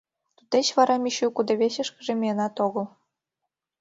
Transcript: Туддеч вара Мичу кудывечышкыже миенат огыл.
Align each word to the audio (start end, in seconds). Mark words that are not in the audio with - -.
Туддеч 0.35 0.67
вара 0.77 0.95
Мичу 1.03 1.27
кудывечышкыже 1.35 2.13
миенат 2.19 2.55
огыл. 2.65 2.85